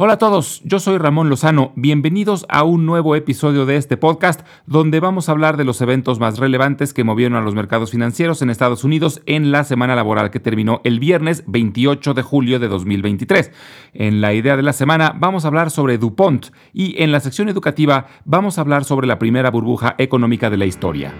Hola 0.00 0.12
a 0.12 0.18
todos, 0.18 0.62
yo 0.62 0.78
soy 0.78 0.96
Ramón 0.96 1.28
Lozano. 1.28 1.72
Bienvenidos 1.74 2.46
a 2.48 2.62
un 2.62 2.86
nuevo 2.86 3.16
episodio 3.16 3.66
de 3.66 3.74
este 3.74 3.96
podcast 3.96 4.42
donde 4.64 5.00
vamos 5.00 5.28
a 5.28 5.32
hablar 5.32 5.56
de 5.56 5.64
los 5.64 5.80
eventos 5.80 6.20
más 6.20 6.38
relevantes 6.38 6.94
que 6.94 7.02
movieron 7.02 7.36
a 7.36 7.40
los 7.40 7.56
mercados 7.56 7.90
financieros 7.90 8.40
en 8.40 8.50
Estados 8.50 8.84
Unidos 8.84 9.20
en 9.26 9.50
la 9.50 9.64
semana 9.64 9.96
laboral 9.96 10.30
que 10.30 10.38
terminó 10.38 10.80
el 10.84 11.00
viernes 11.00 11.42
28 11.48 12.14
de 12.14 12.22
julio 12.22 12.60
de 12.60 12.68
2023. 12.68 13.50
En 13.92 14.20
la 14.20 14.34
idea 14.34 14.56
de 14.56 14.62
la 14.62 14.72
semana 14.72 15.16
vamos 15.18 15.44
a 15.44 15.48
hablar 15.48 15.72
sobre 15.72 15.98
DuPont 15.98 16.46
y 16.72 17.02
en 17.02 17.10
la 17.10 17.18
sección 17.18 17.48
educativa 17.48 18.06
vamos 18.24 18.56
a 18.56 18.60
hablar 18.60 18.84
sobre 18.84 19.08
la 19.08 19.18
primera 19.18 19.50
burbuja 19.50 19.96
económica 19.98 20.48
de 20.48 20.58
la 20.58 20.66
historia. 20.66 21.12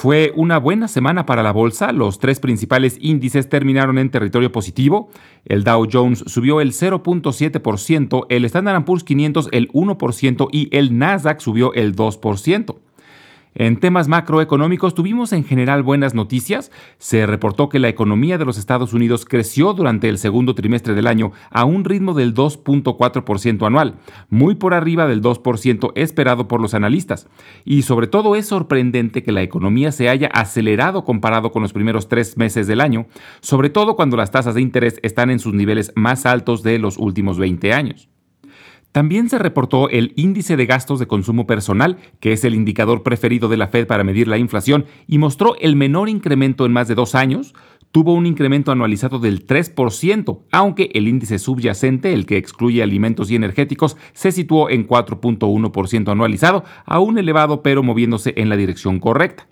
Fue 0.00 0.32
una 0.34 0.56
buena 0.56 0.88
semana 0.88 1.26
para 1.26 1.42
la 1.42 1.52
bolsa, 1.52 1.92
los 1.92 2.18
tres 2.18 2.40
principales 2.40 2.96
índices 3.02 3.50
terminaron 3.50 3.98
en 3.98 4.08
territorio 4.08 4.50
positivo, 4.50 5.10
el 5.44 5.62
Dow 5.62 5.86
Jones 5.92 6.24
subió 6.26 6.62
el 6.62 6.72
0.7%, 6.72 8.24
el 8.30 8.46
Standard 8.46 8.86
Poor's 8.86 9.04
500 9.04 9.50
el 9.52 9.68
1% 9.72 10.48
y 10.52 10.74
el 10.74 10.96
Nasdaq 10.96 11.40
subió 11.40 11.74
el 11.74 11.94
2%. 11.94 12.76
En 13.54 13.80
temas 13.80 14.06
macroeconómicos 14.06 14.94
tuvimos 14.94 15.32
en 15.32 15.44
general 15.44 15.82
buenas 15.82 16.14
noticias. 16.14 16.70
Se 16.98 17.26
reportó 17.26 17.68
que 17.68 17.80
la 17.80 17.88
economía 17.88 18.38
de 18.38 18.44
los 18.44 18.58
Estados 18.58 18.92
Unidos 18.92 19.24
creció 19.24 19.72
durante 19.72 20.08
el 20.08 20.18
segundo 20.18 20.54
trimestre 20.54 20.94
del 20.94 21.08
año 21.08 21.32
a 21.50 21.64
un 21.64 21.84
ritmo 21.84 22.14
del 22.14 22.32
2.4% 22.32 23.66
anual, 23.66 23.96
muy 24.28 24.54
por 24.54 24.72
arriba 24.72 25.08
del 25.08 25.20
2% 25.20 25.92
esperado 25.96 26.46
por 26.46 26.60
los 26.60 26.74
analistas. 26.74 27.28
Y 27.64 27.82
sobre 27.82 28.06
todo 28.06 28.36
es 28.36 28.46
sorprendente 28.46 29.24
que 29.24 29.32
la 29.32 29.42
economía 29.42 29.90
se 29.90 30.08
haya 30.08 30.28
acelerado 30.28 31.04
comparado 31.04 31.50
con 31.50 31.62
los 31.62 31.72
primeros 31.72 32.08
tres 32.08 32.36
meses 32.36 32.68
del 32.68 32.80
año, 32.80 33.06
sobre 33.40 33.70
todo 33.70 33.96
cuando 33.96 34.16
las 34.16 34.30
tasas 34.30 34.54
de 34.54 34.62
interés 34.62 35.00
están 35.02 35.30
en 35.30 35.40
sus 35.40 35.54
niveles 35.54 35.92
más 35.96 36.24
altos 36.24 36.62
de 36.62 36.78
los 36.78 36.98
últimos 36.98 37.38
20 37.38 37.72
años. 37.72 38.08
También 38.92 39.28
se 39.28 39.38
reportó 39.38 39.88
el 39.88 40.12
índice 40.16 40.56
de 40.56 40.66
gastos 40.66 40.98
de 40.98 41.06
consumo 41.06 41.46
personal, 41.46 41.98
que 42.18 42.32
es 42.32 42.44
el 42.44 42.56
indicador 42.56 43.04
preferido 43.04 43.48
de 43.48 43.56
la 43.56 43.68
Fed 43.68 43.86
para 43.86 44.02
medir 44.02 44.26
la 44.26 44.38
inflación, 44.38 44.86
y 45.06 45.18
mostró 45.18 45.54
el 45.60 45.76
menor 45.76 46.08
incremento 46.08 46.66
en 46.66 46.72
más 46.72 46.88
de 46.88 46.96
dos 46.96 47.14
años. 47.14 47.54
Tuvo 47.92 48.14
un 48.14 48.26
incremento 48.26 48.72
anualizado 48.72 49.20
del 49.20 49.46
3%, 49.46 50.40
aunque 50.50 50.90
el 50.94 51.06
índice 51.06 51.38
subyacente, 51.38 52.12
el 52.12 52.26
que 52.26 52.36
excluye 52.36 52.82
alimentos 52.82 53.30
y 53.30 53.36
energéticos, 53.36 53.96
se 54.12 54.32
situó 54.32 54.70
en 54.70 54.86
4.1% 54.86 56.10
anualizado, 56.10 56.64
aún 56.84 57.18
elevado 57.18 57.62
pero 57.62 57.84
moviéndose 57.84 58.34
en 58.36 58.48
la 58.48 58.56
dirección 58.56 58.98
correcta. 58.98 59.46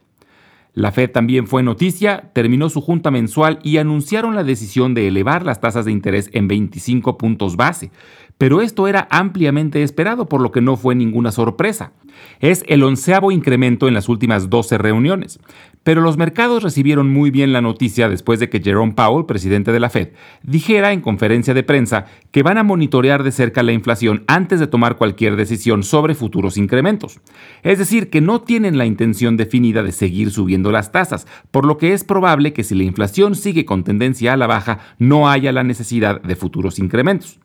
La 0.75 0.93
Fed 0.93 1.11
también 1.11 1.49
fue 1.49 1.65
noticia, 1.65 2.31
terminó 2.35 2.69
su 2.69 2.81
junta 2.81 3.11
mensual 3.11 3.59
y 3.65 3.79
anunciaron 3.79 4.37
la 4.37 4.45
decisión 4.45 4.95
de 4.95 5.09
elevar 5.09 5.45
las 5.45 5.61
tasas 5.61 5.85
de 5.85 5.91
interés 5.91 6.31
en 6.33 6.47
25 6.47 7.19
puntos 7.19 7.57
base 7.57 7.91
pero 8.39 8.63
esto 8.63 8.87
era 8.87 9.09
ampliamente 9.11 9.83
esperado, 9.83 10.29
por 10.29 10.41
lo 10.41 10.53
que 10.53 10.61
no 10.61 10.77
fue 10.77 10.95
ninguna 10.95 11.33
sorpresa. 11.33 11.93
Es 12.41 12.65
el 12.69 12.85
onceavo 12.85 13.33
incremento 13.33 13.89
en 13.89 13.95
las 13.95 14.09
últimas 14.09 14.49
12 14.49 14.79
reuniones. 14.79 15.41
Pero 15.83 16.03
los 16.03 16.17
mercados 16.17 16.63
recibieron 16.63 17.11
muy 17.11 17.31
bien 17.31 17.53
la 17.53 17.61
noticia 17.61 18.09
después 18.09 18.41
de 18.41 18.49
que 18.49 18.61
Jerome 18.61 18.93
Powell, 18.93 19.27
presidente 19.27 19.73
de 19.73 19.81
la 19.81 19.91
Fed, 19.91 20.11
dijera 20.43 20.93
en 20.93 21.01
conferencia 21.01 21.55
de 21.55 21.63
prensa 21.63 22.07
que 22.31 22.43
van 22.43 22.59
a 22.59 22.63
monitorear 22.63 23.23
de 23.23 23.33
cerca 23.33 23.63
la 23.63 23.73
inflación 23.73 24.25
antes 24.27 24.61
de 24.61 24.67
tomar 24.67 24.97
cualquier 24.97 25.37
decisión 25.37 25.83
sobre 25.83 26.15
futuros 26.15 26.59
incrementos. 26.59 27.21
Es 27.63 27.79
decir, 27.79 28.11
que 28.11 28.21
no 28.21 28.43
tienen 28.43 28.77
la 28.77 28.87
intención 28.87 29.37
definida 29.37 29.83
de 29.83 29.93
seguir 29.93 30.31
subiendo 30.31 30.71
las 30.71 30.93
tasas, 30.93 31.27
por 31.51 31.65
lo 31.65 31.79
que 31.79 31.93
es 31.93 32.05
probable 32.05 32.53
que 32.53 32.65
si 32.65 32.75
la 32.75 32.85
inflación 32.85 33.35
sigue 33.35 33.65
con 33.65 33.83
tendencia 33.83 34.35
a 34.35 34.37
la 34.37 34.47
baja, 34.47 34.81
no 34.99 35.29
haya 35.29 35.53
la 35.53 35.65
necesidad 35.65 36.21
de 36.21 36.37
futuros 36.37 36.79
incrementos. 36.79 37.41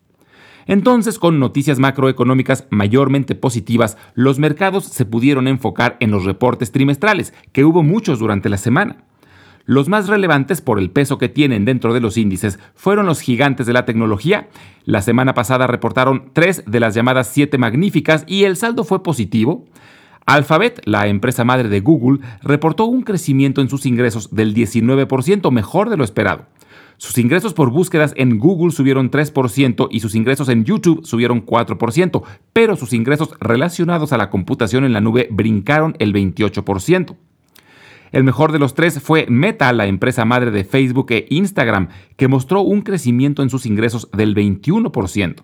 Entonces, 0.66 1.20
con 1.20 1.40
noticias 1.40 1.80
macroeconómicas 1.80 2.66
mayormente 2.70 3.36
positivas, 3.36 3.98
los 4.14 4.40
mercados 4.40 4.86
se 4.86 5.06
pudieron 5.06 5.48
enfocar 5.48 5.98
en 6.00 6.12
los 6.12 6.26
reportes 6.26 6.72
trimestrales, 6.72 7.34
que 7.52 7.66
hubo 7.66 7.84
muchos 7.84 8.20
durante 8.20 8.50
la 8.50 8.58
semana. 8.58 9.04
Los 9.66 9.88
más 9.88 10.10
relevantes 10.10 10.60
por 10.60 10.78
el 10.78 10.90
peso 10.90 11.18
que 11.18 11.30
tienen 11.30 11.64
dentro 11.64 11.94
de 11.94 12.02
los 12.02 12.18
índices 12.18 12.60
fueron 12.76 13.06
los 13.06 13.22
gigantes 13.22 13.66
de 13.66 13.72
la 13.72 13.86
tecnología. 13.86 14.50
La 14.84 15.02
semana 15.02 15.34
pasada 15.34 15.68
reportaron 15.68 16.32
tres 16.34 16.64
de 16.68 16.82
las 16.82 16.96
llamadas 16.96 17.30
siete 17.32 17.58
magníficas 17.58 18.26
y 18.28 18.44
el 18.44 18.58
saldo 18.58 18.84
fue 18.84 19.04
positivo. 19.04 19.66
Alphabet, 20.26 20.82
la 20.86 21.08
empresa 21.08 21.46
madre 21.46 21.70
de 21.70 21.80
Google, 21.80 22.20
reportó 22.42 22.86
un 22.86 23.04
crecimiento 23.04 23.62
en 23.62 23.70
sus 23.70 23.86
ingresos 23.86 24.36
del 24.36 24.54
19%, 24.54 25.50
mejor 25.52 25.90
de 25.90 25.98
lo 25.98 26.04
esperado. 26.04 26.46
Sus 27.04 27.18
ingresos 27.18 27.54
por 27.54 27.70
búsquedas 27.70 28.14
en 28.16 28.40
Google 28.40 28.72
subieron 28.72 29.12
3% 29.12 29.90
y 29.92 30.00
sus 30.00 30.16
ingresos 30.16 30.48
en 30.48 30.64
YouTube 30.64 31.06
subieron 31.06 31.46
4%, 31.46 32.24
pero 32.54 32.78
sus 32.78 32.94
ingresos 32.94 33.32
relacionados 33.42 34.14
a 34.14 34.18
la 34.18 34.30
computación 34.30 34.86
en 34.86 34.94
la 34.94 35.02
nube 35.02 35.28
brincaron 35.30 35.98
el 36.00 36.14
28%. 36.14 37.18
El 38.14 38.24
mejor 38.24 38.54
de 38.54 38.60
los 38.60 38.74
tres 38.74 39.02
fue 39.02 39.26
Meta, 39.28 39.74
la 39.74 39.88
empresa 39.88 40.24
madre 40.24 40.50
de 40.50 40.64
Facebook 40.64 41.08
e 41.10 41.28
Instagram, 41.30 41.90
que 42.16 42.30
mostró 42.30 42.62
un 42.62 42.84
crecimiento 42.84 43.44
en 43.44 43.50
sus 43.50 43.66
ingresos 43.66 44.10
del 44.14 44.34
21% 44.34 45.42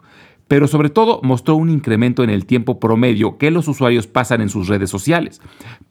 pero 0.50 0.68
sobre 0.68 0.90
todo 0.90 1.22
mostró 1.24 1.56
un 1.56 1.70
incremento 1.70 2.24
en 2.24 2.32
el 2.32 2.48
tiempo 2.48 2.80
promedio 2.80 3.38
que 3.38 3.52
los 3.52 3.68
usuarios 3.68 4.08
pasan 4.08 4.42
en 4.42 4.50
sus 4.50 4.68
redes 4.68 4.90
sociales. 4.90 5.42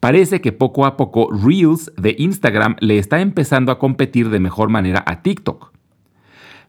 Parece 0.00 0.40
que 0.40 0.50
poco 0.50 0.84
a 0.84 0.96
poco 0.96 1.30
Reels 1.30 1.92
de 1.96 2.16
Instagram 2.18 2.74
le 2.80 2.98
está 2.98 3.20
empezando 3.20 3.70
a 3.70 3.78
competir 3.78 4.30
de 4.30 4.40
mejor 4.40 4.68
manera 4.68 5.04
a 5.06 5.22
TikTok. 5.22 5.72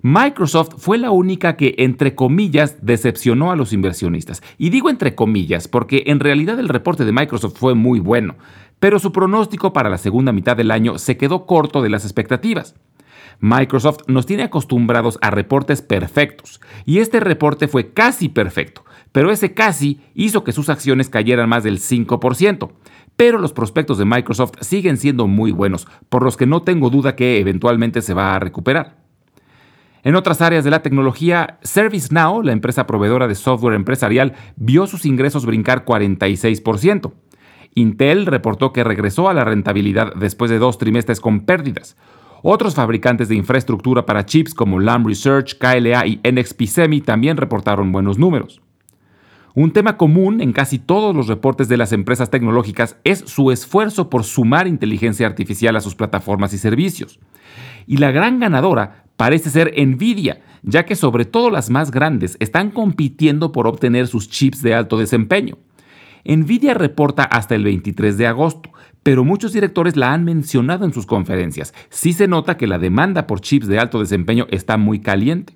Microsoft 0.02 0.76
fue 0.78 1.00
la 1.00 1.10
única 1.10 1.58
que, 1.58 1.74
entre 1.80 2.14
comillas, 2.16 2.78
decepcionó 2.86 3.52
a 3.52 3.56
los 3.56 3.74
inversionistas. 3.74 4.44
Y 4.60 4.70
digo 4.70 4.92
entre 4.92 5.16
comillas 5.16 5.68
porque 5.68 6.04
en 6.06 6.20
realidad 6.20 6.60
el 6.60 6.70
reporte 6.70 7.06
de 7.06 7.12
Microsoft 7.12 7.58
fue 7.58 7.74
muy 7.74 8.00
bueno, 8.00 8.36
pero 8.80 9.00
su 9.00 9.12
pronóstico 9.12 9.74
para 9.74 9.90
la 9.90 9.98
segunda 9.98 10.32
mitad 10.32 10.58
del 10.58 10.72
año 10.72 10.98
se 10.98 11.18
quedó 11.18 11.46
corto 11.46 11.82
de 11.82 11.90
las 11.90 12.04
expectativas. 12.04 12.76
Microsoft 13.42 14.00
nos 14.08 14.26
tiene 14.26 14.44
acostumbrados 14.44 15.18
a 15.22 15.32
reportes 15.32 15.82
perfectos, 15.82 16.60
y 16.86 17.00
este 17.00 17.20
reporte 17.20 17.68
fue 17.68 17.94
casi 17.94 18.28
perfecto, 18.28 18.84
pero 19.12 19.32
ese 19.32 19.54
casi 19.54 20.02
hizo 20.14 20.44
que 20.44 20.52
sus 20.52 20.70
acciones 20.70 21.10
cayeran 21.10 21.50
más 21.50 21.64
del 21.64 21.80
5%. 21.80 22.72
Pero 23.16 23.38
los 23.38 23.52
prospectos 23.52 23.98
de 23.98 24.06
Microsoft 24.06 24.54
siguen 24.62 24.96
siendo 24.96 25.28
muy 25.28 25.52
buenos, 25.52 25.88
por 26.08 26.24
los 26.24 26.38
que 26.38 26.46
no 26.46 26.62
tengo 26.62 26.90
duda 26.90 27.18
que 27.18 27.40
eventualmente 27.40 28.02
se 28.02 28.14
va 28.14 28.34
a 28.34 28.40
recuperar. 28.40 28.96
En 30.04 30.16
otras 30.16 30.42
áreas 30.42 30.64
de 30.64 30.70
la 30.70 30.82
tecnología, 30.82 31.60
ServiceNow, 31.62 32.42
la 32.44 32.54
empresa 32.54 32.88
proveedora 32.88 33.28
de 33.28 33.36
software 33.36 33.76
empresarial, 33.76 34.36
vio 34.56 34.88
sus 34.88 35.06
ingresos 35.06 35.46
brincar 35.46 35.84
46%. 35.84 37.12
Intel 37.76 38.26
reportó 38.26 38.74
que 38.74 38.84
regresó 38.84 39.30
a 39.30 39.34
la 39.34 39.44
rentabilidad 39.44 40.14
después 40.16 40.52
de 40.52 40.60
dos 40.60 40.78
trimestres 40.78 41.20
con 41.20 41.42
pérdidas. 41.42 41.96
Otros 42.42 42.76
fabricantes 42.76 43.28
de 43.28 43.36
infraestructura 43.36 44.06
para 44.06 44.26
chips 44.26 44.54
como 44.54 44.80
Lam 44.80 45.06
Research, 45.06 45.58
KLA 45.58 46.08
y 46.08 46.22
NXP 46.24 46.64
Semi 46.64 47.02
también 47.02 47.38
reportaron 47.38 47.92
buenos 47.92 48.18
números. 48.18 48.62
Un 49.56 49.72
tema 49.72 49.98
común 49.98 50.42
en 50.42 50.54
casi 50.54 50.80
todos 50.80 51.16
los 51.16 51.28
reportes 51.28 51.68
de 51.68 51.76
las 51.76 51.92
empresas 51.92 52.30
tecnológicas 52.30 52.98
es 53.04 53.20
su 53.20 53.52
esfuerzo 53.52 54.10
por 54.10 54.24
sumar 54.24 54.68
inteligencia 54.68 55.28
artificial 55.28 55.76
a 55.76 55.82
sus 55.82 55.96
plataformas 55.96 56.54
y 56.54 56.58
servicios. 56.58 57.20
Y 57.88 57.98
la 57.98 58.12
gran 58.12 58.40
ganadora 58.40 59.04
parece 59.18 59.50
ser 59.50 59.74
Nvidia, 59.76 60.42
ya 60.62 60.86
que 60.86 60.96
sobre 60.96 61.26
todo 61.26 61.50
las 61.50 61.70
más 61.70 61.92
grandes 61.92 62.38
están 62.40 62.72
compitiendo 62.72 63.52
por 63.52 63.68
obtener 63.68 64.08
sus 64.08 64.30
chips 64.30 64.62
de 64.62 64.76
alto 64.76 64.98
desempeño. 64.98 65.58
Nvidia 66.26 66.74
reporta 66.74 67.24
hasta 67.24 67.56
el 67.56 67.64
23 67.64 68.18
de 68.18 68.28
agosto, 68.28 68.72
pero 69.04 69.24
muchos 69.24 69.54
directores 69.54 69.96
la 69.96 70.14
han 70.14 70.26
mencionado 70.26 70.86
en 70.86 70.94
sus 70.94 71.06
conferencias. 71.06 71.74
Sí 71.90 72.14
se 72.14 72.28
nota 72.28 72.58
que 72.58 72.68
la 72.68 72.80
demanda 72.80 73.28
por 73.28 73.42
chips 73.42 73.68
de 73.68 73.80
alto 73.80 74.00
desempeño 74.00 74.48
está 74.50 74.78
muy 74.78 75.00
caliente. 75.00 75.54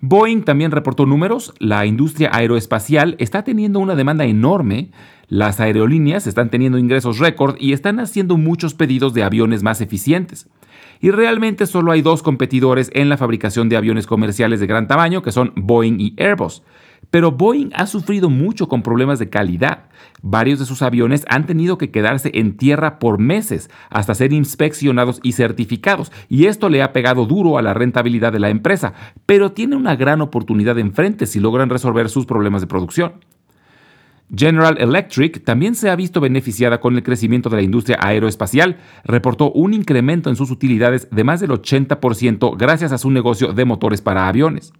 Boeing 0.00 0.42
también 0.42 0.70
reportó 0.70 1.06
números, 1.06 1.54
la 1.58 1.86
industria 1.86 2.28
aeroespacial 2.32 3.16
está 3.18 3.42
teniendo 3.42 3.78
una 3.78 3.94
demanda 3.94 4.26
enorme, 4.26 4.90
las 5.28 5.60
aerolíneas 5.60 6.26
están 6.26 6.50
teniendo 6.50 6.76
ingresos 6.76 7.18
récord 7.18 7.56
y 7.58 7.72
están 7.72 7.98
haciendo 7.98 8.36
muchos 8.36 8.74
pedidos 8.74 9.14
de 9.14 9.22
aviones 9.22 9.62
más 9.62 9.80
eficientes. 9.80 10.48
Y 11.00 11.10
realmente 11.10 11.66
solo 11.66 11.90
hay 11.90 12.02
dos 12.02 12.22
competidores 12.22 12.90
en 12.92 13.08
la 13.08 13.16
fabricación 13.16 13.70
de 13.70 13.78
aviones 13.78 14.06
comerciales 14.06 14.60
de 14.60 14.66
gran 14.66 14.88
tamaño, 14.88 15.22
que 15.22 15.32
son 15.32 15.52
Boeing 15.56 15.98
y 15.98 16.14
Airbus. 16.18 16.62
Pero 17.14 17.30
Boeing 17.30 17.70
ha 17.76 17.86
sufrido 17.86 18.28
mucho 18.28 18.66
con 18.66 18.82
problemas 18.82 19.20
de 19.20 19.28
calidad. 19.28 19.84
Varios 20.20 20.58
de 20.58 20.64
sus 20.64 20.82
aviones 20.82 21.24
han 21.28 21.46
tenido 21.46 21.78
que 21.78 21.92
quedarse 21.92 22.32
en 22.34 22.56
tierra 22.56 22.98
por 22.98 23.20
meses 23.20 23.70
hasta 23.88 24.16
ser 24.16 24.32
inspeccionados 24.32 25.20
y 25.22 25.30
certificados, 25.30 26.10
y 26.28 26.46
esto 26.46 26.68
le 26.68 26.82
ha 26.82 26.92
pegado 26.92 27.24
duro 27.24 27.56
a 27.56 27.62
la 27.62 27.72
rentabilidad 27.72 28.32
de 28.32 28.40
la 28.40 28.48
empresa, 28.50 28.94
pero 29.26 29.52
tiene 29.52 29.76
una 29.76 29.94
gran 29.94 30.22
oportunidad 30.22 30.76
enfrente 30.76 31.26
si 31.26 31.38
logran 31.38 31.70
resolver 31.70 32.08
sus 32.08 32.26
problemas 32.26 32.62
de 32.62 32.66
producción. 32.66 33.12
General 34.34 34.76
Electric 34.80 35.44
también 35.44 35.76
se 35.76 35.90
ha 35.90 35.94
visto 35.94 36.20
beneficiada 36.20 36.80
con 36.80 36.96
el 36.96 37.04
crecimiento 37.04 37.48
de 37.48 37.58
la 37.58 37.62
industria 37.62 37.98
aeroespacial. 38.00 38.78
Reportó 39.04 39.52
un 39.52 39.72
incremento 39.72 40.30
en 40.30 40.34
sus 40.34 40.50
utilidades 40.50 41.06
de 41.12 41.22
más 41.22 41.38
del 41.38 41.50
80% 41.50 42.56
gracias 42.58 42.90
a 42.90 42.98
su 42.98 43.12
negocio 43.12 43.52
de 43.52 43.64
motores 43.64 44.02
para 44.02 44.26
aviones. 44.26 44.72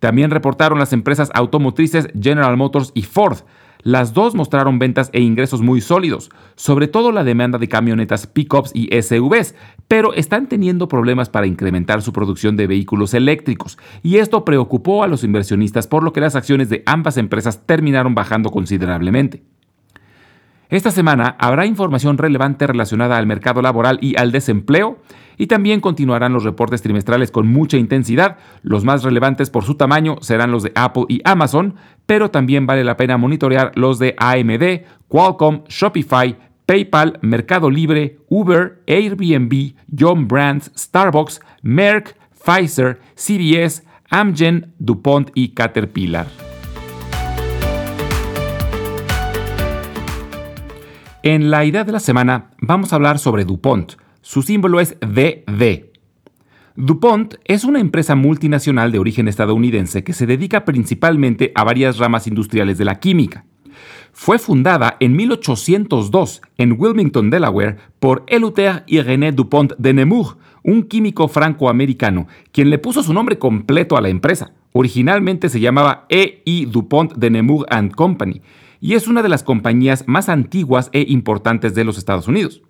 También 0.00 0.30
reportaron 0.30 0.78
las 0.78 0.92
empresas 0.92 1.30
automotrices 1.34 2.08
General 2.20 2.56
Motors 2.56 2.92
y 2.94 3.02
Ford, 3.02 3.38
las 3.82 4.12
dos 4.12 4.34
mostraron 4.34 4.78
ventas 4.78 5.08
e 5.12 5.20
ingresos 5.20 5.62
muy 5.62 5.80
sólidos, 5.80 6.30
sobre 6.56 6.88
todo 6.88 7.12
la 7.12 7.24
demanda 7.24 7.58
de 7.58 7.68
camionetas 7.68 8.26
pickups 8.26 8.72
y 8.74 8.88
SUVs, 9.00 9.54
pero 9.86 10.12
están 10.14 10.48
teniendo 10.48 10.88
problemas 10.88 11.28
para 11.28 11.46
incrementar 11.46 12.02
su 12.02 12.12
producción 12.12 12.56
de 12.56 12.66
vehículos 12.66 13.14
eléctricos, 13.14 13.78
y 14.02 14.16
esto 14.16 14.44
preocupó 14.44 15.04
a 15.04 15.06
los 15.06 15.22
inversionistas 15.22 15.86
por 15.86 16.02
lo 16.02 16.12
que 16.12 16.20
las 16.20 16.34
acciones 16.34 16.68
de 16.68 16.82
ambas 16.86 17.16
empresas 17.16 17.66
terminaron 17.66 18.14
bajando 18.14 18.50
considerablemente. 18.50 19.42
Esta 20.70 20.90
semana 20.90 21.34
habrá 21.38 21.64
información 21.64 22.18
relevante 22.18 22.66
relacionada 22.66 23.16
al 23.16 23.26
mercado 23.26 23.62
laboral 23.62 23.98
y 24.02 24.18
al 24.18 24.32
desempleo, 24.32 24.98
y 25.38 25.46
también 25.46 25.80
continuarán 25.80 26.34
los 26.34 26.44
reportes 26.44 26.82
trimestrales 26.82 27.30
con 27.30 27.46
mucha 27.46 27.78
intensidad. 27.78 28.36
Los 28.62 28.84
más 28.84 29.02
relevantes 29.02 29.48
por 29.48 29.64
su 29.64 29.76
tamaño 29.76 30.16
serán 30.20 30.50
los 30.50 30.64
de 30.64 30.72
Apple 30.74 31.04
y 31.08 31.22
Amazon, 31.24 31.76
pero 32.04 32.30
también 32.30 32.66
vale 32.66 32.84
la 32.84 32.98
pena 32.98 33.16
monitorear 33.16 33.72
los 33.76 33.98
de 33.98 34.14
AMD, 34.18 34.86
Qualcomm, 35.08 35.62
Shopify, 35.68 36.36
PayPal, 36.66 37.18
Mercado 37.22 37.70
Libre, 37.70 38.18
Uber, 38.28 38.82
Airbnb, 38.86 39.74
John 39.98 40.28
Brands, 40.28 40.70
Starbucks, 40.76 41.40
Merck, 41.62 42.14
Pfizer, 42.44 43.00
CBS, 43.14 43.84
Amgen, 44.10 44.74
DuPont 44.78 45.30
y 45.34 45.50
Caterpillar. 45.50 46.26
En 51.30 51.50
la 51.50 51.66
idea 51.66 51.84
de 51.84 51.92
la 51.92 52.00
semana 52.00 52.52
vamos 52.58 52.90
a 52.90 52.96
hablar 52.96 53.18
sobre 53.18 53.44
DuPont. 53.44 53.96
Su 54.22 54.40
símbolo 54.40 54.80
es 54.80 54.96
DD. 55.00 55.90
DuPont 56.74 57.34
es 57.44 57.64
una 57.64 57.80
empresa 57.80 58.14
multinacional 58.14 58.92
de 58.92 58.98
origen 58.98 59.28
estadounidense 59.28 60.02
que 60.02 60.14
se 60.14 60.24
dedica 60.24 60.64
principalmente 60.64 61.52
a 61.54 61.64
varias 61.64 61.98
ramas 61.98 62.26
industriales 62.28 62.78
de 62.78 62.86
la 62.86 62.98
química. 62.98 63.44
Fue 64.10 64.38
fundada 64.38 64.96
en 65.00 65.16
1802 65.16 66.40
en 66.56 66.76
Wilmington, 66.78 67.28
Delaware, 67.28 67.76
por 68.00 68.24
Eleuthère 68.26 68.84
René 68.88 69.32
DuPont 69.32 69.74
de 69.76 69.92
Nemours, 69.92 70.38
un 70.64 70.84
químico 70.84 71.28
franco-americano, 71.28 72.26
quien 72.52 72.70
le 72.70 72.78
puso 72.78 73.02
su 73.02 73.12
nombre 73.12 73.38
completo 73.38 73.98
a 73.98 74.00
la 74.00 74.08
empresa. 74.08 74.52
Originalmente 74.72 75.50
se 75.50 75.60
llamaba 75.60 76.06
E.I. 76.08 76.64
DuPont 76.64 77.16
de 77.16 77.28
Nemours 77.28 77.66
and 77.68 77.94
Company 77.94 78.40
y 78.80 78.94
es 78.94 79.08
una 79.08 79.22
de 79.22 79.28
las 79.28 79.42
compañías 79.42 80.04
más 80.06 80.28
antiguas 80.28 80.90
e 80.92 81.04
importantes 81.08 81.74
de 81.74 81.84
los 81.84 81.98
Estados 81.98 82.28
Unidos. 82.28 82.62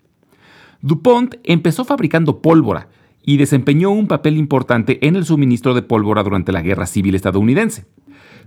DuPont 0.80 1.36
empezó 1.44 1.84
fabricando 1.84 2.40
pólvora 2.40 2.88
y 3.22 3.36
desempeñó 3.36 3.90
un 3.90 4.06
papel 4.06 4.36
importante 4.36 5.06
en 5.06 5.16
el 5.16 5.24
suministro 5.24 5.74
de 5.74 5.82
pólvora 5.82 6.22
durante 6.22 6.52
la 6.52 6.62
Guerra 6.62 6.86
Civil 6.86 7.14
estadounidense. 7.14 7.86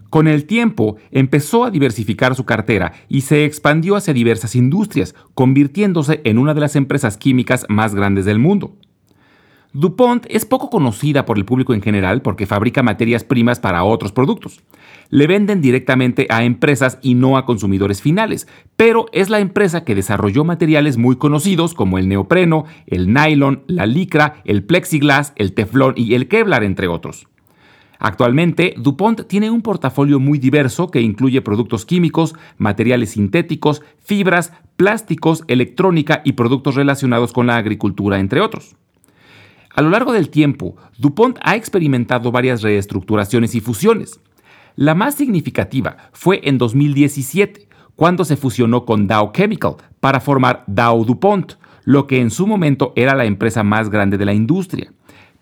Con 0.09 0.27
el 0.27 0.45
tiempo 0.45 0.97
empezó 1.11 1.63
a 1.63 1.71
diversificar 1.71 2.35
su 2.35 2.45
cartera 2.45 2.91
y 3.07 3.21
se 3.21 3.45
expandió 3.45 3.95
hacia 3.95 4.13
diversas 4.13 4.55
industrias, 4.55 5.15
convirtiéndose 5.35 6.19
en 6.25 6.37
una 6.37 6.53
de 6.53 6.59
las 6.59 6.75
empresas 6.75 7.17
químicas 7.17 7.65
más 7.69 7.95
grandes 7.95 8.25
del 8.25 8.39
mundo. 8.39 8.75
DuPont 9.73 10.25
es 10.29 10.45
poco 10.45 10.69
conocida 10.69 11.25
por 11.25 11.37
el 11.37 11.45
público 11.45 11.73
en 11.73 11.81
general 11.81 12.21
porque 12.21 12.45
fabrica 12.45 12.83
materias 12.83 13.23
primas 13.23 13.59
para 13.59 13.83
otros 13.83 14.11
productos 14.11 14.61
le 15.11 15.27
venden 15.27 15.61
directamente 15.61 16.25
a 16.29 16.43
empresas 16.43 16.97
y 17.03 17.13
no 17.13 17.37
a 17.37 17.45
consumidores 17.45 18.01
finales, 18.01 18.47
pero 18.75 19.05
es 19.11 19.29
la 19.29 19.39
empresa 19.39 19.83
que 19.83 19.93
desarrolló 19.93 20.43
materiales 20.43 20.97
muy 20.97 21.17
conocidos 21.17 21.75
como 21.75 21.99
el 21.99 22.07
neopreno, 22.07 22.65
el 22.87 23.13
nylon, 23.13 23.63
la 23.67 23.85
licra, 23.85 24.41
el 24.45 24.63
plexiglas, 24.63 25.33
el 25.35 25.53
teflón 25.53 25.93
y 25.97 26.15
el 26.15 26.27
kevlar, 26.27 26.63
entre 26.63 26.87
otros. 26.87 27.27
Actualmente, 27.99 28.73
DuPont 28.77 29.27
tiene 29.27 29.51
un 29.51 29.61
portafolio 29.61 30.19
muy 30.19 30.39
diverso 30.39 30.89
que 30.89 31.01
incluye 31.01 31.41
productos 31.41 31.85
químicos, 31.85 32.33
materiales 32.57 33.11
sintéticos, 33.11 33.83
fibras, 33.99 34.53
plásticos, 34.75 35.43
electrónica 35.47 36.23
y 36.25 36.31
productos 36.31 36.73
relacionados 36.75 37.31
con 37.31 37.45
la 37.45 37.57
agricultura, 37.57 38.19
entre 38.19 38.41
otros. 38.41 38.75
A 39.73 39.81
lo 39.81 39.89
largo 39.89 40.11
del 40.11 40.29
tiempo, 40.29 40.75
DuPont 40.97 41.39
ha 41.43 41.55
experimentado 41.55 42.31
varias 42.31 42.61
reestructuraciones 42.61 43.55
y 43.55 43.61
fusiones. 43.61 44.19
La 44.75 44.95
más 44.95 45.15
significativa 45.15 45.97
fue 46.11 46.41
en 46.43 46.57
2017, 46.57 47.67
cuando 47.95 48.25
se 48.25 48.35
fusionó 48.35 48.85
con 48.85 49.07
Dow 49.07 49.31
Chemical 49.31 49.75
para 49.99 50.19
formar 50.19 50.63
Dow 50.67 51.05
DuPont, 51.05 51.53
lo 51.83 52.07
que 52.07 52.19
en 52.19 52.31
su 52.31 52.47
momento 52.47 52.93
era 52.95 53.15
la 53.15 53.25
empresa 53.25 53.63
más 53.63 53.89
grande 53.89 54.17
de 54.17 54.25
la 54.25 54.33
industria. 54.33 54.91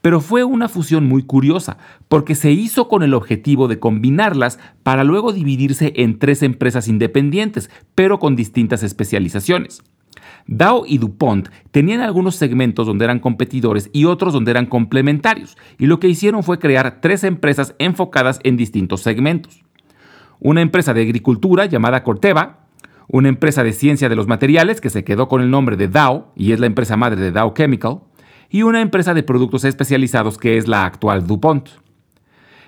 Pero 0.01 0.21
fue 0.21 0.43
una 0.43 0.69
fusión 0.69 1.07
muy 1.07 1.23
curiosa, 1.23 1.77
porque 2.07 2.35
se 2.35 2.51
hizo 2.51 2.87
con 2.87 3.03
el 3.03 3.13
objetivo 3.13 3.67
de 3.67 3.79
combinarlas 3.79 4.59
para 4.83 5.03
luego 5.03 5.33
dividirse 5.33 5.91
en 5.95 6.19
tres 6.19 6.41
empresas 6.43 6.87
independientes, 6.87 7.69
pero 7.95 8.19
con 8.19 8.35
distintas 8.35 8.83
especializaciones. 8.83 9.83
Dow 10.47 10.83
y 10.88 10.97
DuPont 10.97 11.50
tenían 11.71 12.01
algunos 12.01 12.35
segmentos 12.35 12.88
donde 12.88 13.06
eran 13.06 13.19
competidores 13.19 13.89
y 13.94 14.06
otros 14.06 14.33
donde 14.33 14.51
eran 14.51 14.65
complementarios, 14.65 15.57
y 15.77 15.85
lo 15.85 16.00
que 16.00 16.07
hicieron 16.07 16.44
fue 16.44 16.59
crear 16.59 17.01
tres 17.01 17.23
empresas 17.23 17.75
enfocadas 17.77 18.39
en 18.44 18.57
distintos 18.57 19.01
segmentos. 19.01 19.63
Una 20.39 20.61
empresa 20.61 20.94
de 20.94 21.01
agricultura 21.01 21.65
llamada 21.65 22.03
Corteva, 22.03 22.67
una 23.07 23.29
empresa 23.29 23.63
de 23.63 23.73
ciencia 23.73 24.09
de 24.09 24.15
los 24.15 24.27
materiales 24.27 24.81
que 24.81 24.89
se 24.89 25.03
quedó 25.03 25.27
con 25.27 25.41
el 25.41 25.51
nombre 25.51 25.75
de 25.77 25.88
Dow 25.88 26.27
y 26.35 26.51
es 26.51 26.59
la 26.59 26.67
empresa 26.67 26.97
madre 26.97 27.21
de 27.21 27.31
Dow 27.31 27.53
Chemical, 27.53 28.00
y 28.50 28.63
una 28.63 28.81
empresa 28.81 29.13
de 29.13 29.23
productos 29.23 29.63
especializados 29.63 30.38
que 30.38 30.57
es 30.57 30.67
la 30.67 30.85
actual 30.85 31.27
DuPont. 31.27 31.69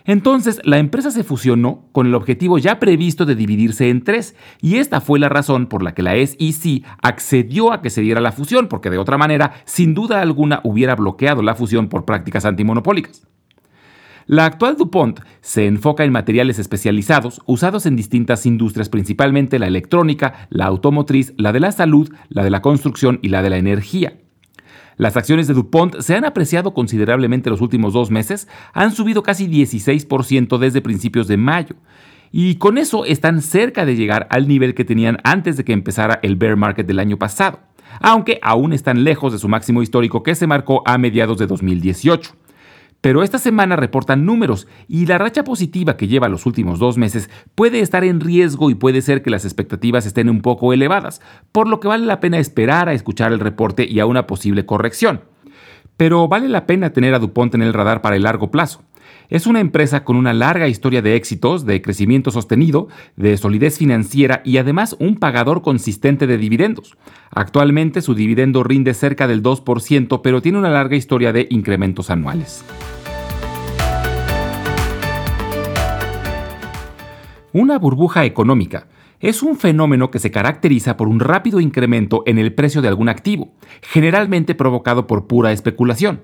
Entonces, 0.05 0.61
la 0.63 0.77
empresa 0.77 1.11
se 1.11 1.23
fusionó 1.23 1.85
con 1.91 2.07
el 2.07 2.15
objetivo 2.15 2.57
ya 2.57 2.79
previsto 2.79 3.25
de 3.25 3.35
dividirse 3.35 3.89
en 3.89 4.03
tres, 4.03 4.35
y 4.61 4.77
esta 4.77 5.01
fue 5.01 5.19
la 5.19 5.29
razón 5.29 5.67
por 5.67 5.83
la 5.83 5.93
que 5.93 6.03
la 6.03 6.13
SEC 6.13 6.83
accedió 7.01 7.71
a 7.71 7.81
que 7.81 7.89
se 7.89 8.01
diera 8.01 8.21
la 8.21 8.31
fusión, 8.31 8.67
porque 8.67 8.89
de 8.89 8.97
otra 8.97 9.17
manera, 9.17 9.53
sin 9.65 9.93
duda 9.93 10.21
alguna, 10.21 10.61
hubiera 10.63 10.95
bloqueado 10.95 11.41
la 11.41 11.55
fusión 11.55 11.89
por 11.89 12.05
prácticas 12.05 12.45
antimonopólicas. 12.45 13.27
La 14.27 14.45
actual 14.45 14.77
DuPont 14.77 15.19
se 15.41 15.65
enfoca 15.65 16.05
en 16.05 16.11
materiales 16.11 16.59
especializados 16.59 17.41
usados 17.47 17.85
en 17.85 17.95
distintas 17.95 18.45
industrias, 18.45 18.87
principalmente 18.87 19.59
la 19.59 19.67
electrónica, 19.67 20.47
la 20.49 20.67
automotriz, 20.67 21.33
la 21.37 21.51
de 21.51 21.59
la 21.59 21.71
salud, 21.71 22.09
la 22.29 22.43
de 22.43 22.49
la 22.49 22.61
construcción 22.61 23.19
y 23.21 23.29
la 23.29 23.41
de 23.41 23.49
la 23.49 23.57
energía. 23.57 24.20
Las 25.01 25.17
acciones 25.17 25.47
de 25.47 25.55
DuPont 25.55 26.01
se 26.01 26.13
han 26.13 26.25
apreciado 26.25 26.75
considerablemente 26.75 27.49
los 27.49 27.61
últimos 27.61 27.93
dos 27.93 28.11
meses, 28.11 28.47
han 28.71 28.91
subido 28.91 29.23
casi 29.23 29.47
16% 29.47 30.59
desde 30.59 30.83
principios 30.83 31.27
de 31.27 31.37
mayo. 31.37 31.75
Y 32.31 32.57
con 32.57 32.77
eso 32.77 33.03
están 33.05 33.41
cerca 33.41 33.83
de 33.83 33.95
llegar 33.95 34.27
al 34.29 34.47
nivel 34.47 34.75
que 34.75 34.85
tenían 34.85 35.17
antes 35.23 35.57
de 35.57 35.65
que 35.65 35.73
empezara 35.73 36.19
el 36.21 36.35
bear 36.35 36.55
market 36.55 36.85
del 36.85 36.99
año 36.99 37.17
pasado, 37.17 37.61
aunque 37.99 38.37
aún 38.43 38.73
están 38.73 39.03
lejos 39.03 39.33
de 39.33 39.39
su 39.39 39.47
máximo 39.47 39.81
histórico 39.81 40.21
que 40.21 40.35
se 40.35 40.45
marcó 40.45 40.83
a 40.85 40.99
mediados 40.99 41.39
de 41.39 41.47
2018. 41.47 42.35
Pero 43.01 43.23
esta 43.23 43.39
semana 43.39 43.75
reportan 43.75 44.25
números 44.25 44.67
y 44.87 45.07
la 45.07 45.17
racha 45.17 45.43
positiva 45.43 45.97
que 45.97 46.07
lleva 46.07 46.29
los 46.29 46.45
últimos 46.45 46.77
dos 46.77 46.97
meses 46.99 47.31
puede 47.55 47.79
estar 47.79 48.03
en 48.03 48.19
riesgo 48.19 48.69
y 48.69 48.75
puede 48.75 49.01
ser 49.01 49.23
que 49.23 49.31
las 49.31 49.43
expectativas 49.43 50.05
estén 50.05 50.29
un 50.29 50.41
poco 50.41 50.71
elevadas, 50.71 51.19
por 51.51 51.67
lo 51.67 51.79
que 51.79 51.87
vale 51.87 52.05
la 52.05 52.19
pena 52.19 52.37
esperar 52.37 52.89
a 52.89 52.93
escuchar 52.93 53.33
el 53.33 53.39
reporte 53.39 53.87
y 53.89 53.99
a 53.99 54.05
una 54.05 54.27
posible 54.27 54.67
corrección. 54.67 55.21
Pero 55.97 56.27
vale 56.27 56.47
la 56.47 56.67
pena 56.67 56.93
tener 56.93 57.15
a 57.15 57.19
DuPont 57.19 57.55
en 57.55 57.63
el 57.63 57.73
radar 57.73 58.01
para 58.01 58.15
el 58.15 58.23
largo 58.23 58.51
plazo. 58.51 58.83
Es 59.29 59.47
una 59.47 59.61
empresa 59.61 60.03
con 60.03 60.15
una 60.15 60.33
larga 60.33 60.67
historia 60.67 61.01
de 61.01 61.15
éxitos, 61.15 61.65
de 61.65 61.81
crecimiento 61.81 62.31
sostenido, 62.31 62.87
de 63.15 63.37
solidez 63.37 63.77
financiera 63.77 64.41
y 64.43 64.57
además 64.57 64.95
un 64.99 65.15
pagador 65.15 65.61
consistente 65.61 66.27
de 66.27 66.37
dividendos. 66.37 66.97
Actualmente 67.31 68.01
su 68.01 68.13
dividendo 68.13 68.63
rinde 68.63 68.93
cerca 68.93 69.27
del 69.27 69.41
2%, 69.41 70.21
pero 70.21 70.41
tiene 70.41 70.59
una 70.59 70.69
larga 70.69 70.97
historia 70.97 71.31
de 71.33 71.47
incrementos 71.49 72.09
anuales. 72.09 72.63
Una 77.53 77.77
burbuja 77.77 78.23
económica 78.23 78.87
es 79.19 79.43
un 79.43 79.57
fenómeno 79.57 80.09
que 80.09 80.19
se 80.19 80.31
caracteriza 80.31 80.95
por 80.95 81.09
un 81.09 81.19
rápido 81.19 81.59
incremento 81.59 82.23
en 82.25 82.37
el 82.37 82.53
precio 82.53 82.81
de 82.81 82.87
algún 82.87 83.09
activo, 83.09 83.51
generalmente 83.81 84.55
provocado 84.55 85.05
por 85.05 85.27
pura 85.27 85.51
especulación. 85.51 86.21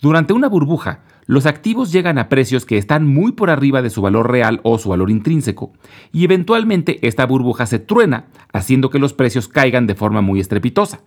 Durante 0.00 0.32
una 0.32 0.48
burbuja, 0.48 1.04
los 1.26 1.46
activos 1.46 1.92
llegan 1.92 2.18
a 2.18 2.28
precios 2.28 2.66
que 2.66 2.78
están 2.78 3.06
muy 3.06 3.30
por 3.30 3.48
arriba 3.48 3.80
de 3.80 3.90
su 3.90 4.02
valor 4.02 4.28
real 4.28 4.60
o 4.64 4.76
su 4.78 4.88
valor 4.88 5.08
intrínseco, 5.08 5.72
y 6.10 6.24
eventualmente 6.24 7.06
esta 7.06 7.26
burbuja 7.26 7.66
se 7.66 7.78
truena, 7.78 8.26
haciendo 8.52 8.90
que 8.90 8.98
los 8.98 9.12
precios 9.12 9.46
caigan 9.46 9.86
de 9.86 9.94
forma 9.94 10.20
muy 10.20 10.40
estrepitosa. 10.40 11.02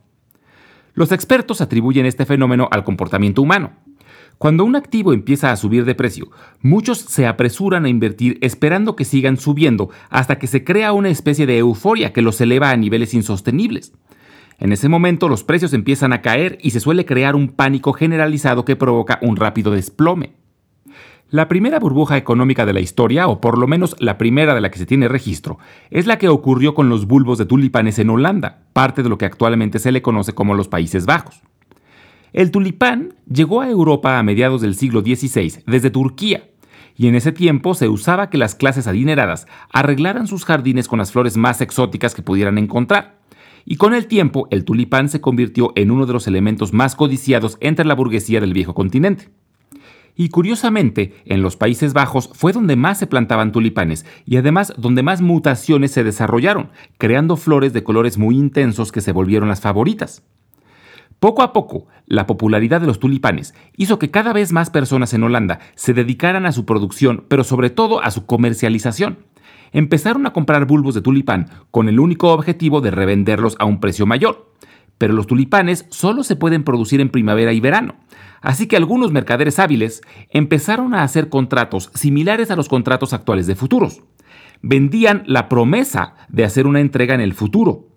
Los 0.93 1.12
expertos 1.12 1.59
atribuyen 1.59 2.05
este 2.05 2.25
fenómeno 2.25 2.69
al 2.71 2.85
comportamiento 2.85 3.41
humano. 3.41 3.71
Cuando 4.43 4.65
un 4.65 4.75
activo 4.75 5.13
empieza 5.13 5.53
a 5.53 5.55
subir 5.55 5.85
de 5.85 5.95
precio, 5.95 6.29
muchos 6.62 6.97
se 6.97 7.27
apresuran 7.27 7.85
a 7.85 7.88
invertir 7.88 8.39
esperando 8.41 8.97
que 8.97 9.05
sigan 9.05 9.38
subiendo 9.38 9.89
hasta 10.09 10.38
que 10.38 10.47
se 10.47 10.65
crea 10.65 10.91
una 10.91 11.07
especie 11.07 11.45
de 11.45 11.59
euforia 11.59 12.12
que 12.12 12.21
los 12.21 12.41
eleva 12.41 12.69
a 12.69 12.75
niveles 12.75 13.13
insostenibles. 13.13 13.93
En 14.59 14.73
ese 14.73 14.89
momento 14.89 15.29
los 15.29 15.45
precios 15.45 15.71
empiezan 15.71 16.12
a 16.12 16.21
caer 16.21 16.57
y 16.62 16.71
se 16.71 16.81
suele 16.81 17.05
crear 17.05 17.38
un 17.38 17.53
pánico 17.53 17.93
generalizado 17.93 18.65
que 18.65 18.75
provoca 18.75 19.17
un 19.21 19.38
rápido 19.38 19.71
desplome. 19.71 20.33
La 21.29 21.47
primera 21.47 21.79
burbuja 21.79 22.17
económica 22.17 22.65
de 22.65 22.73
la 22.73 22.81
historia, 22.81 23.29
o 23.29 23.39
por 23.39 23.57
lo 23.57 23.65
menos 23.65 23.95
la 24.00 24.17
primera 24.17 24.53
de 24.53 24.59
la 24.59 24.71
que 24.71 24.77
se 24.77 24.85
tiene 24.85 25.07
registro, 25.07 25.57
es 25.89 26.05
la 26.05 26.17
que 26.17 26.27
ocurrió 26.27 26.75
con 26.75 26.89
los 26.89 27.07
bulbos 27.07 27.38
de 27.38 27.45
tulipanes 27.45 27.97
en 27.97 28.09
Holanda, 28.09 28.63
parte 28.73 29.03
de 29.03 29.09
lo 29.09 29.17
que 29.17 29.23
actualmente 29.23 29.79
se 29.79 29.93
le 29.93 30.01
conoce 30.01 30.33
como 30.33 30.53
los 30.53 30.67
Países 30.67 31.05
Bajos. 31.05 31.41
El 32.34 32.50
tulipán 32.50 33.13
llegó 33.32 33.62
a 33.62 33.70
Europa 33.70 34.18
a 34.18 34.24
mediados 34.24 34.62
del 34.62 34.74
siglo 34.74 35.02
XVI 35.02 35.62
desde 35.68 35.92
Turquía, 35.92 36.50
y 36.98 37.08
en 37.08 37.13
ese 37.13 37.32
tiempo 37.32 37.75
se 37.75 37.90
usaba 37.90 38.32
que 38.32 38.40
las 38.40 38.56
clases 38.56 38.88
adineradas 38.88 39.46
arreglaran 39.72 40.25
sus 40.25 40.44
jardines 40.44 40.88
con 40.88 40.98
las 40.98 41.12
flores 41.12 41.38
más 41.38 41.62
exóticas 41.62 42.16
que 42.16 42.24
pudieran 42.24 42.58
encontrar. 42.58 43.20
Y 43.66 43.75
con 43.75 43.94
el 43.94 44.08
tiempo 44.08 44.48
el 44.50 44.66
tulipán 44.66 45.10
se 45.10 45.22
convirtió 45.22 45.74
en 45.75 45.92
uno 45.92 46.08
de 46.08 46.13
los 46.13 46.25
elementos 46.25 46.74
más 46.74 46.96
codiciados 46.96 47.58
entre 47.62 47.86
la 47.86 47.94
burguesía 47.94 48.42
del 48.42 48.54
viejo 48.54 48.74
continente. 48.74 49.30
Y 50.16 50.30
curiosamente, 50.30 51.13
en 51.25 51.44
los 51.44 51.56
Países 51.56 51.94
Bajos 51.94 52.32
fue 52.34 52.52
donde 52.52 52.75
más 52.75 52.98
se 52.98 53.08
plantaban 53.08 53.52
tulipanes 53.52 54.08
y 54.25 54.38
además 54.38 54.74
donde 54.78 55.04
más 55.04 55.22
mutaciones 55.22 55.92
se 55.92 56.04
desarrollaron, 56.04 56.72
creando 56.98 57.38
flores 57.38 57.74
de 57.74 57.84
colores 57.84 58.18
muy 58.18 58.38
intensos 58.38 58.92
que 58.92 59.02
se 59.02 59.12
volvieron 59.12 59.50
las 59.50 59.62
favoritas. 59.62 60.24
Poco 61.24 61.42
a 61.42 61.53
poco, 61.53 61.88
la 62.06 62.27
popularidad 62.27 62.82
de 62.82 62.88
los 62.88 63.00
tulipanes 63.00 63.56
hizo 63.77 63.98
que 63.98 64.12
cada 64.12 64.34
vez 64.34 64.51
más 64.51 64.70
personas 64.70 65.13
en 65.13 65.24
Holanda 65.24 65.60
se 65.74 65.94
dedicaran 65.94 66.46
a 66.46 66.51
su 66.51 66.65
producción, 66.65 67.24
pero 67.30 67.46
sobre 67.46 67.70
todo 67.70 68.03
a 68.03 68.12
su 68.12 68.25
comercialización. 68.25 69.20
Empezaron 69.72 70.25
a 70.25 70.34
comprar 70.34 70.65
bulbos 70.65 70.96
de 70.96 71.01
tulipán 71.01 71.48
con 71.72 71.88
el 71.88 72.01
único 72.01 72.34
objetivo 72.34 72.82
de 72.82 72.92
revenderlos 72.92 73.56
a 73.60 73.63
un 73.63 73.80
precio 73.80 74.06
mayor. 74.06 74.51
Pero 74.98 75.13
los 75.13 75.25
tulipanes 75.25 75.86
solo 75.92 76.24
se 76.24 76.36
pueden 76.36 76.65
producir 76.65 77.00
en 77.00 77.08
primavera 77.08 77.53
y 77.53 77.62
verano. 77.62 77.96
Así 78.42 78.68
que 78.68 78.75
algunos 78.75 79.13
mercaderes 79.13 79.60
hábiles 79.60 80.01
empezaron 80.30 80.94
a 80.94 81.03
hacer 81.03 81.30
contratos 81.30 81.89
similares 81.94 82.51
a 82.51 82.58
los 82.58 82.68
contratos 82.68 83.13
actuales 83.13 83.48
de 83.48 83.56
futuros. 83.56 84.01
Vendían 84.62 85.24
la 85.25 85.48
promesa 85.48 86.15
de 86.27 86.44
hacer 86.44 86.68
una 86.68 86.82
entrega 86.82 87.15
en 87.15 87.22
el 87.22 87.34
futuro, 87.34 87.92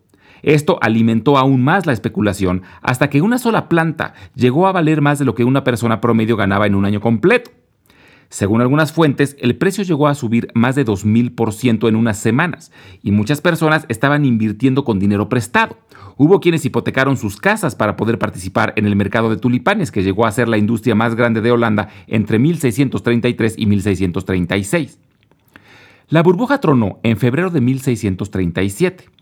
esto 0.46 0.78
alimentó 0.80 1.38
aún 1.38 1.62
más 1.64 1.86
la 1.86 1.92
especulación 1.92 2.62
hasta 2.80 3.10
que 3.10 3.20
una 3.20 3.36
sola 3.36 3.68
planta 3.68 4.14
llegó 4.36 4.68
a 4.68 4.72
valer 4.72 5.00
más 5.00 5.18
de 5.18 5.24
lo 5.24 5.34
que 5.34 5.42
una 5.42 5.64
persona 5.64 6.00
promedio 6.00 6.36
ganaba 6.36 6.66
en 6.66 6.76
un 6.76 6.84
año 6.84 7.00
completo. 7.00 7.50
Según 8.28 8.60
algunas 8.60 8.92
fuentes, 8.92 9.36
el 9.40 9.56
precio 9.56 9.82
llegó 9.82 10.06
a 10.06 10.14
subir 10.14 10.48
más 10.54 10.76
de 10.76 10.84
2.000% 10.84 11.88
en 11.88 11.96
unas 11.96 12.18
semanas 12.18 12.70
y 13.02 13.10
muchas 13.10 13.40
personas 13.40 13.86
estaban 13.88 14.24
invirtiendo 14.24 14.84
con 14.84 15.00
dinero 15.00 15.28
prestado. 15.28 15.78
Hubo 16.16 16.38
quienes 16.38 16.64
hipotecaron 16.64 17.16
sus 17.16 17.36
casas 17.36 17.74
para 17.74 17.96
poder 17.96 18.18
participar 18.18 18.72
en 18.76 18.86
el 18.86 18.94
mercado 18.94 19.30
de 19.30 19.38
tulipanes, 19.38 19.90
que 19.90 20.04
llegó 20.04 20.26
a 20.26 20.32
ser 20.32 20.48
la 20.48 20.58
industria 20.58 20.94
más 20.94 21.16
grande 21.16 21.40
de 21.40 21.50
Holanda 21.50 21.88
entre 22.06 22.38
1633 22.38 23.54
y 23.58 23.66
1636. 23.66 24.98
La 26.08 26.22
burbuja 26.22 26.60
tronó 26.60 27.00
en 27.02 27.16
febrero 27.16 27.50
de 27.50 27.60
1637. 27.60 29.15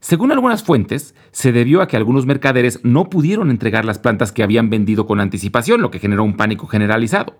Según 0.00 0.30
algunas 0.30 0.62
fuentes, 0.62 1.14
se 1.32 1.52
debió 1.52 1.80
a 1.80 1.88
que 1.88 1.96
algunos 1.96 2.26
mercaderes 2.26 2.80
no 2.82 3.08
pudieron 3.10 3.50
entregar 3.50 3.84
las 3.84 3.98
plantas 3.98 4.30
que 4.30 4.42
habían 4.42 4.70
vendido 4.70 5.06
con 5.06 5.20
anticipación, 5.20 5.80
lo 5.80 5.90
que 5.90 5.98
generó 5.98 6.22
un 6.24 6.36
pánico 6.36 6.66
generalizado. 6.66 7.38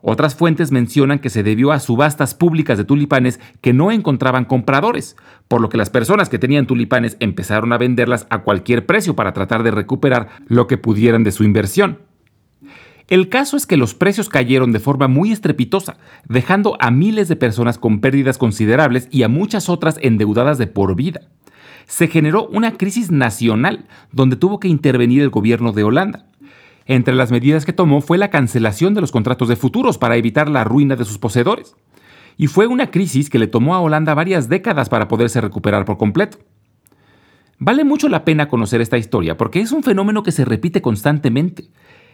Otras 0.00 0.36
fuentes 0.36 0.70
mencionan 0.70 1.18
que 1.18 1.30
se 1.30 1.42
debió 1.42 1.72
a 1.72 1.80
subastas 1.80 2.34
públicas 2.34 2.78
de 2.78 2.84
tulipanes 2.84 3.40
que 3.60 3.72
no 3.72 3.90
encontraban 3.90 4.44
compradores, 4.44 5.16
por 5.48 5.60
lo 5.60 5.68
que 5.68 5.76
las 5.76 5.90
personas 5.90 6.28
que 6.28 6.38
tenían 6.38 6.66
tulipanes 6.66 7.16
empezaron 7.18 7.72
a 7.72 7.78
venderlas 7.78 8.26
a 8.30 8.42
cualquier 8.42 8.86
precio 8.86 9.16
para 9.16 9.32
tratar 9.32 9.64
de 9.64 9.72
recuperar 9.72 10.28
lo 10.46 10.68
que 10.68 10.78
pudieran 10.78 11.24
de 11.24 11.32
su 11.32 11.42
inversión. 11.42 11.98
El 13.08 13.28
caso 13.30 13.56
es 13.56 13.66
que 13.66 13.78
los 13.78 13.94
precios 13.94 14.28
cayeron 14.28 14.70
de 14.70 14.80
forma 14.80 15.08
muy 15.08 15.32
estrepitosa, 15.32 15.96
dejando 16.28 16.76
a 16.78 16.90
miles 16.90 17.26
de 17.26 17.36
personas 17.36 17.78
con 17.78 18.00
pérdidas 18.00 18.38
considerables 18.38 19.08
y 19.10 19.22
a 19.22 19.28
muchas 19.28 19.68
otras 19.68 19.98
endeudadas 20.00 20.58
de 20.58 20.66
por 20.66 20.94
vida 20.94 21.22
se 21.88 22.06
generó 22.06 22.46
una 22.48 22.76
crisis 22.76 23.10
nacional 23.10 23.86
donde 24.12 24.36
tuvo 24.36 24.60
que 24.60 24.68
intervenir 24.68 25.22
el 25.22 25.30
gobierno 25.30 25.72
de 25.72 25.84
Holanda. 25.84 26.26
Entre 26.84 27.14
las 27.14 27.32
medidas 27.32 27.64
que 27.64 27.72
tomó 27.72 28.02
fue 28.02 28.18
la 28.18 28.28
cancelación 28.28 28.92
de 28.92 29.00
los 29.00 29.10
contratos 29.10 29.48
de 29.48 29.56
futuros 29.56 29.96
para 29.96 30.16
evitar 30.16 30.48
la 30.50 30.64
ruina 30.64 30.96
de 30.96 31.06
sus 31.06 31.18
poseedores. 31.18 31.74
Y 32.36 32.46
fue 32.46 32.66
una 32.66 32.90
crisis 32.90 33.30
que 33.30 33.38
le 33.38 33.46
tomó 33.46 33.74
a 33.74 33.80
Holanda 33.80 34.14
varias 34.14 34.50
décadas 34.50 34.90
para 34.90 35.08
poderse 35.08 35.40
recuperar 35.40 35.86
por 35.86 35.96
completo. 35.96 36.38
Vale 37.58 37.84
mucho 37.84 38.08
la 38.10 38.24
pena 38.24 38.48
conocer 38.48 38.82
esta 38.82 38.98
historia 38.98 39.38
porque 39.38 39.60
es 39.60 39.72
un 39.72 39.82
fenómeno 39.82 40.22
que 40.22 40.30
se 40.30 40.44
repite 40.44 40.82
constantemente. 40.82 41.70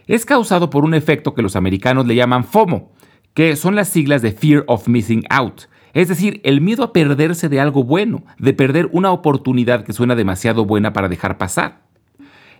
Es 0.07 0.25
causado 0.25 0.71
por 0.71 0.85
un 0.85 0.95
efecto 0.95 1.35
que 1.35 1.43
los 1.43 1.57
americanos 1.57 2.07
le 2.07 2.15
llaman 2.15 2.45
FOMO, 2.45 2.93
que 3.35 3.57
son 3.57 3.75
las 3.75 3.89
siglas 3.89 4.23
de 4.23 4.31
Fear 4.31 4.65
of 4.69 4.87
Missing 4.87 5.25
Out, 5.31 5.63
es 5.95 6.09
decir, 6.09 6.41
el 6.45 6.61
miedo 6.61 6.83
a 6.83 6.93
perderse 6.93 7.49
de 7.49 7.61
algo 7.61 7.85
bueno, 7.85 8.25
de 8.39 8.53
perder 8.53 8.89
una 8.93 9.13
oportunidad 9.13 9.85
que 9.85 9.93
suena 9.93 10.17
demasiado 10.17 10.65
buena 10.65 10.93
para 10.93 11.09
dejar 11.09 11.39
pasar. 11.39 11.83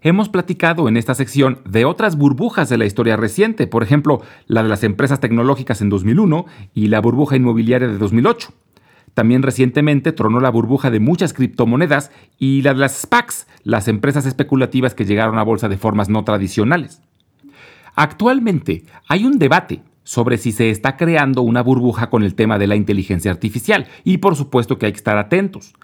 Hemos 0.03 0.29
platicado 0.29 0.87
en 0.87 0.97
esta 0.97 1.15
sección 1.15 1.59
de 1.69 1.85
otras 1.85 2.17
burbujas 2.17 2.69
de 2.69 2.79
la 2.79 2.85
historia 2.85 3.17
reciente, 3.17 3.67
por 3.67 3.83
ejemplo, 3.83 4.21
la 4.47 4.63
de 4.63 4.69
las 4.69 4.85
empresas 4.85 5.19
tecnológicas 5.19 5.81
en 5.81 5.89
2001 5.89 6.47
y 6.75 6.89
la 6.89 7.01
burbuja 7.01 7.37
inmobiliaria 7.37 7.89
de 7.89 7.99
2008. 7.99 8.53
También 9.15 9.43
recientemente 9.43 10.13
tronó 10.13 10.41
la 10.41 10.51
burbuja 10.51 10.91
de 10.91 11.01
muchas 11.01 11.33
criptomonedas 11.33 12.11
y 12.39 12.63
la 12.63 12.75
de 12.75 12.81
las 12.81 12.99
SPACs, 12.99 13.47
las 13.63 13.89
empresas 13.89 14.27
especulativas 14.27 14.95
que 14.95 15.07
llegaron 15.07 15.39
a 15.39 15.43
bolsa 15.43 15.69
de 15.69 15.79
formas 15.79 16.09
no 16.09 16.23
tradicionales. 16.25 17.01
Actualmente 17.95 18.85
hay 19.09 19.25
un 19.25 19.39
debate 19.39 19.83
sobre 20.05 20.39
si 20.39 20.53
se 20.53 20.71
está 20.71 20.97
creando 20.97 21.43
una 21.43 21.63
burbuja 21.63 22.09
con 22.09 22.23
el 22.23 22.35
tema 22.35 22.59
de 22.59 22.69
la 22.69 22.77
inteligencia 22.77 23.31
artificial. 23.31 23.87
Y 24.05 24.19
por 24.19 24.37
supuesto 24.37 24.79
que 24.79 24.87
hay 24.87 24.93
que 24.93 24.99
estar 24.99 25.19
atentos. 25.19 25.75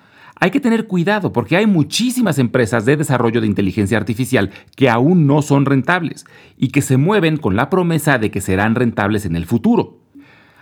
Hay 0.43 0.51
que 0.51 0.61
tener 0.61 0.87
cuidado 0.87 1.33
porque 1.33 1.57
hay 1.57 1.67
muchísimas 1.67 2.39
empresas 2.39 2.87
de 2.87 2.97
desarrollo 2.97 3.41
de 3.43 3.47
inteligencia 3.47 3.99
artificial 3.99 4.51
que 4.75 4.89
aún 4.89 5.27
no 5.27 5.43
son 5.43 5.67
rentables 5.67 6.25
y 6.57 6.69
que 6.69 6.81
se 6.81 6.97
mueven 6.97 7.37
con 7.37 7.57
la 7.57 7.69
promesa 7.69 8.19
de 8.19 8.31
que 8.31 8.41
serán 8.41 8.75
rentables 8.75 9.27
en 9.27 9.37
el 9.37 9.45
futuro. 9.45 9.99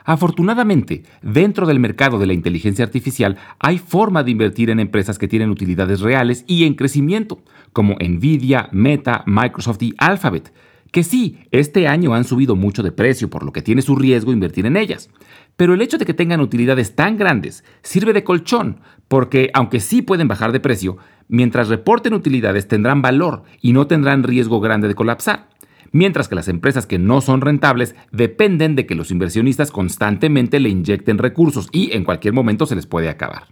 Afortunadamente, 0.05 1.03
dentro 1.23 1.67
del 1.67 1.81
mercado 1.81 2.19
de 2.19 2.27
la 2.27 2.33
inteligencia 2.33 2.85
artificial 2.85 3.37
hay 3.59 3.79
forma 3.79 4.23
de 4.25 4.31
invertir 4.31 4.71
en 4.71 4.81
empresas 4.81 5.19
que 5.19 5.29
tienen 5.29 5.50
utilidades 5.50 6.00
reales 6.00 6.45
y 6.49 6.65
en 6.65 6.75
crecimiento, 6.75 7.43
como 7.73 7.95
Nvidia, 8.00 8.71
Meta, 8.73 9.23
Microsoft 9.27 9.83
y 9.83 9.95
Alphabet, 9.99 10.53
que 10.90 11.02
sí, 11.02 11.38
este 11.50 11.87
año 11.87 12.14
han 12.14 12.25
subido 12.25 12.57
mucho 12.57 12.83
de 12.83 12.92
precio, 12.92 13.28
por 13.28 13.45
lo 13.45 13.52
que 13.52 13.62
tiene 13.62 13.83
su 13.83 13.97
riesgo 13.97 14.33
invertir 14.33 14.66
en 14.66 14.76
ellas. 14.76 15.11
Pero 15.57 15.75
el 15.75 15.83
hecho 15.83 15.99
de 15.99 16.07
que 16.07 16.14
tengan 16.14 16.40
utilidades 16.40 16.95
tan 16.95 17.16
grandes 17.16 17.64
sirve 17.83 18.12
de 18.12 18.25
colchón, 18.25 18.80
porque 19.09 19.50
aunque 19.54 19.80
sí 19.80 20.02
pueden 20.02 20.28
bajar 20.28 20.52
de 20.52 20.61
precio, 20.61 20.97
mientras 21.28 21.68
reporten 21.68 22.14
utilidades 22.14 22.68
tendrán 22.68 23.02
valor 23.02 23.42
y 23.61 23.73
no 23.73 23.87
tendrán 23.87 24.23
riesgo 24.23 24.61
grande 24.61 24.88
de 24.88 24.95
colapsar. 24.95 25.49
Mientras 25.90 26.28
que 26.28 26.35
las 26.35 26.49
empresas 26.49 26.87
que 26.87 26.99
no 26.99 27.21
son 27.21 27.40
rentables 27.40 27.95
dependen 28.12 28.76
de 28.76 28.87
que 28.87 28.95
los 28.95 29.11
inversionistas 29.11 29.71
constantemente 29.71 30.61
le 30.61 30.68
inyecten 30.68 31.18
recursos 31.18 31.68
y 31.73 31.92
en 31.92 32.04
cualquier 32.04 32.35
momento 32.35 32.66
se 32.66 32.76
les 32.76 32.87
puede 32.87 33.09
acabar. 33.09 33.49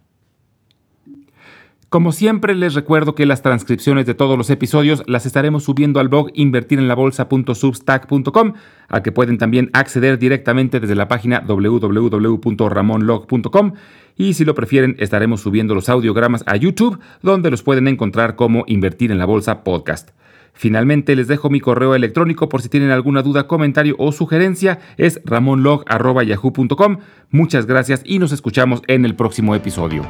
Como 1.97 2.13
siempre 2.13 2.55
les 2.55 2.75
recuerdo 2.75 3.15
que 3.15 3.25
las 3.25 3.41
transcripciones 3.41 4.05
de 4.05 4.13
todos 4.13 4.37
los 4.37 4.51
episodios 4.51 5.03
las 5.07 5.25
estaremos 5.25 5.65
subiendo 5.65 5.99
al 5.99 6.09
blog 6.09 6.29
invertirenlabolsa.substack.com, 6.35 8.53
al 8.89 9.03
que 9.03 9.13
pueden 9.13 9.39
también 9.39 9.71
acceder 9.73 10.19
directamente 10.19 10.79
desde 10.79 10.95
la 10.95 11.09
página 11.09 11.41
www.ramonlog.com 11.41 13.73
y 14.15 14.35
si 14.35 14.45
lo 14.45 14.55
prefieren 14.55 14.97
estaremos 14.99 15.41
subiendo 15.41 15.75
los 15.75 15.89
audiogramas 15.89 16.45
a 16.47 16.57
YouTube, 16.57 16.99
donde 17.23 17.51
los 17.51 17.63
pueden 17.63 17.89
encontrar 17.89 18.37
como 18.37 18.65
Invertir 18.67 19.11
en 19.11 19.17
la 19.17 19.25
Bolsa 19.25 19.65
Podcast. 19.65 20.11
Finalmente 20.53 21.17
les 21.17 21.29
dejo 21.29 21.49
mi 21.49 21.61
correo 21.61 21.95
electrónico 21.95 22.51
por 22.51 22.61
si 22.61 22.69
tienen 22.69 22.91
alguna 22.91 23.23
duda, 23.23 23.47
comentario 23.47 23.97
o 23.99 24.13
sugerencia, 24.13 24.81
es 24.99 25.23
ramonlog.yahoo.com. 25.25 26.99
Muchas 27.31 27.65
gracias 27.65 28.03
y 28.05 28.19
nos 28.19 28.33
escuchamos 28.33 28.83
en 28.87 29.07
el 29.07 29.15
próximo 29.15 29.55
episodio. 29.55 30.03